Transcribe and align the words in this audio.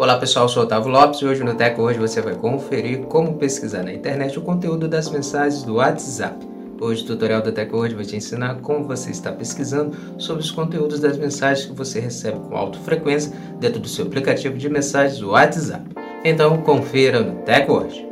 Olá 0.00 0.16
pessoal, 0.16 0.48
sou 0.48 0.62
Otávio 0.62 0.90
Lopes 0.90 1.20
e 1.20 1.26
hoje 1.26 1.44
no 1.44 1.54
Teco 1.54 1.82
hoje 1.82 1.98
você 1.98 2.22
vai 2.22 2.34
conferir 2.34 3.00
como 3.00 3.34
pesquisar 3.34 3.82
na 3.82 3.92
internet 3.92 4.38
o 4.38 4.40
conteúdo 4.40 4.88
das 4.88 5.10
mensagens 5.10 5.62
do 5.62 5.74
WhatsApp. 5.74 6.38
Hoje 6.80 7.02
o 7.02 7.06
tutorial 7.06 7.42
da 7.42 7.52
Teco 7.52 7.76
hoje 7.76 7.94
vai 7.94 8.06
te 8.06 8.16
ensinar 8.16 8.54
como 8.62 8.86
você 8.86 9.10
está 9.10 9.30
pesquisando 9.30 9.94
sobre 10.16 10.42
os 10.42 10.50
conteúdos 10.50 11.00
das 11.00 11.18
mensagens 11.18 11.66
que 11.66 11.74
você 11.74 12.00
recebe 12.00 12.38
com 12.48 12.56
alta 12.56 12.78
frequência 12.78 13.30
dentro 13.58 13.78
do 13.78 13.88
seu 13.88 14.06
aplicativo 14.06 14.56
de 14.56 14.70
mensagens 14.70 15.18
do 15.18 15.32
WhatsApp. 15.32 15.84
Então 16.24 16.62
confira 16.62 17.20
no 17.20 17.42
Teco 17.42 17.74
hoje. 17.74 18.09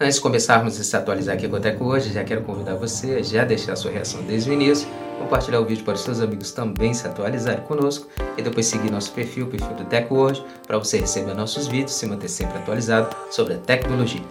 Antes 0.00 0.14
de 0.14 0.20
começarmos 0.20 0.78
a 0.78 0.84
se 0.84 0.96
atualizar 0.96 1.34
aqui 1.34 1.48
com 1.48 1.56
o 1.56 1.60
Teco 1.60 1.84
hoje, 1.84 2.12
já 2.12 2.22
quero 2.22 2.42
convidar 2.42 2.76
você 2.76 3.14
a 3.14 3.22
já 3.22 3.44
deixar 3.44 3.74
sua 3.74 3.90
reação 3.90 4.22
desde 4.22 4.48
o 4.48 4.52
início, 4.52 4.86
compartilhar 5.18 5.58
o 5.58 5.64
vídeo 5.64 5.84
para 5.84 5.94
os 5.94 6.02
seus 6.02 6.20
amigos 6.20 6.52
também 6.52 6.94
se 6.94 7.04
atualizarem 7.04 7.64
conosco 7.64 8.06
e 8.36 8.42
depois 8.42 8.66
seguir 8.66 8.92
nosso 8.92 9.10
perfil, 9.10 9.46
o 9.46 9.48
perfil 9.50 9.74
do 9.74 9.84
Teco 9.86 10.14
hoje, 10.14 10.44
para 10.68 10.78
você 10.78 11.00
receber 11.00 11.34
nossos 11.34 11.66
vídeos 11.66 11.96
e 11.96 11.98
se 11.98 12.06
manter 12.06 12.28
sempre 12.28 12.58
atualizado 12.58 13.08
sobre 13.28 13.54
a 13.54 13.58
tecnologia. 13.58 14.22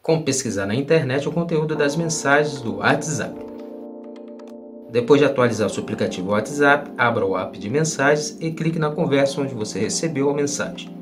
Como 0.00 0.24
pesquisar 0.24 0.64
na 0.64 0.74
internet 0.74 1.28
o 1.28 1.32
conteúdo 1.32 1.76
das 1.76 1.94
mensagens 1.94 2.62
do 2.62 2.76
WhatsApp. 2.76 3.38
Depois 4.90 5.20
de 5.20 5.26
atualizar 5.26 5.66
o 5.66 5.70
seu 5.70 5.82
aplicativo 5.82 6.30
WhatsApp, 6.30 6.90
abra 6.96 7.26
o 7.26 7.36
app 7.36 7.58
de 7.58 7.68
mensagens 7.68 8.38
e 8.40 8.50
clique 8.50 8.78
na 8.78 8.90
conversa 8.90 9.42
onde 9.42 9.52
você 9.52 9.78
recebeu 9.78 10.30
a 10.30 10.34
mensagem. 10.34 10.99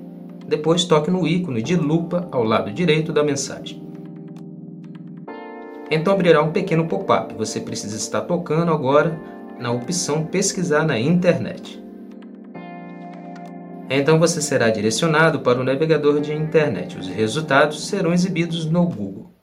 Depois 0.48 0.84
toque 0.84 1.10
no 1.10 1.26
ícone 1.26 1.60
de 1.62 1.76
lupa 1.76 2.26
ao 2.32 2.42
lado 2.42 2.72
direito 2.72 3.12
da 3.12 3.22
mensagem. 3.22 3.86
Então 5.90 6.14
abrirá 6.14 6.42
um 6.42 6.52
pequeno 6.52 6.86
pop-up. 6.88 7.34
Você 7.34 7.60
precisa 7.60 7.96
estar 7.96 8.22
tocando 8.22 8.72
agora 8.72 9.20
na 9.60 9.70
opção 9.70 10.24
Pesquisar 10.24 10.84
na 10.84 10.98
internet. 10.98 11.82
Então 13.90 14.18
você 14.18 14.40
será 14.40 14.70
direcionado 14.70 15.40
para 15.40 15.60
o 15.60 15.64
navegador 15.64 16.20
de 16.20 16.32
internet. 16.32 16.98
Os 16.98 17.08
resultados 17.08 17.86
serão 17.86 18.12
exibidos 18.12 18.64
no 18.64 18.86
Google. 18.86 19.37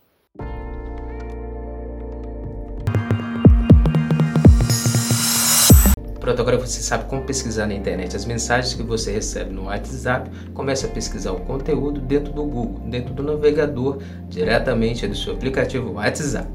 Pronto, 6.26 6.42
agora 6.42 6.58
você 6.58 6.82
sabe 6.82 7.06
como 7.06 7.22
pesquisar 7.22 7.68
na 7.68 7.76
internet 7.76 8.16
as 8.16 8.26
mensagens 8.26 8.74
que 8.74 8.82
você 8.82 9.12
recebe 9.12 9.54
no 9.54 9.66
WhatsApp. 9.66 10.28
Comece 10.56 10.88
a 10.88 10.90
pesquisar 10.90 11.32
o 11.34 11.40
conteúdo 11.42 12.02
dentro 12.02 12.34
do 12.34 12.44
Google, 12.44 12.80
dentro 12.88 13.14
do 13.14 13.22
navegador, 13.22 14.00
diretamente 14.28 15.08
do 15.08 15.16
seu 15.16 15.34
aplicativo 15.34 15.94
WhatsApp. 15.94 16.50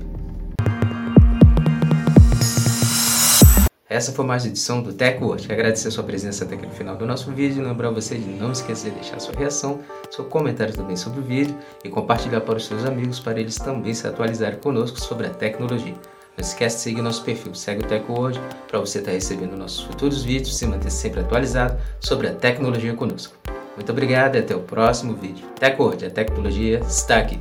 Essa 3.89 4.11
foi 4.11 4.25
mais 4.25 4.45
edição 4.45 4.83
do 4.83 4.93
TechWord. 4.93 5.53
Agradecer 5.53 5.87
a 5.87 5.91
sua 5.93 6.03
presença 6.03 6.45
até 6.45 6.57
aqui 6.57 6.67
no 6.67 6.73
final 6.73 6.97
do 6.97 7.07
nosso 7.07 7.31
vídeo. 7.31 7.63
Lembrar 7.63 7.91
você 7.91 8.19
de 8.19 8.29
não 8.29 8.51
esquecer 8.51 8.91
de 8.91 8.97
deixar 8.97 9.21
sua 9.21 9.37
reação, 9.39 9.79
seu 10.11 10.25
comentário 10.25 10.75
também 10.75 10.97
sobre 10.97 11.21
o 11.21 11.23
vídeo 11.23 11.57
e 11.85 11.89
compartilhar 11.89 12.41
para 12.41 12.57
os 12.57 12.67
seus 12.67 12.85
amigos 12.85 13.21
para 13.21 13.39
eles 13.39 13.55
também 13.55 13.95
se 13.95 14.05
atualizarem 14.05 14.59
conosco 14.59 14.99
sobre 14.99 15.29
a 15.29 15.31
tecnologia. 15.31 15.95
Não 16.41 16.47
esquece 16.47 16.77
de 16.77 16.83
seguir 16.85 17.03
nosso 17.03 17.23
perfil, 17.23 17.55
segue 17.55 17.85
o 17.85 17.87
Teco 17.87 18.19
hoje 18.19 18.41
para 18.67 18.81
você 18.81 18.97
estar 18.97 19.11
tá 19.11 19.15
recebendo 19.15 19.59
nossos 19.59 19.83
futuros 19.83 20.23
vídeos 20.23 20.55
e 20.55 20.55
se 20.55 20.67
manter 20.67 20.91
sempre 20.91 21.21
atualizado 21.21 21.79
sobre 22.01 22.29
a 22.29 22.33
tecnologia 22.33 22.95
conosco. 22.95 23.37
Muito 23.77 23.93
obrigado 23.93 24.37
e 24.37 24.39
até 24.39 24.57
o 24.57 24.61
próximo 24.61 25.13
vídeo. 25.13 25.47
Teco 25.61 25.85
hoje, 25.85 26.07
a 26.07 26.11
tecnologia 26.11 26.79
está 26.79 27.19
aqui. 27.19 27.39